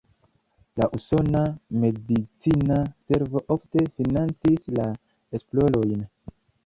La 0.81 0.87
usona 0.99 1.41
medicina 1.83 2.79
servo 3.11 3.43
ofte 3.57 3.85
financis 3.99 4.67
la 4.79 4.87
esplorojn. 5.41 6.01